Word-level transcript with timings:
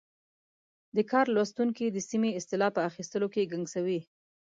دا 0.95 1.03
کار 1.11 1.25
لوستونکی 1.35 1.85
د 1.91 1.97
سمې 2.09 2.31
اصطلاح 2.39 2.71
په 2.77 2.81
اخیستلو 2.89 3.27
کې 3.33 3.49
ګنګسوي. 3.51 3.99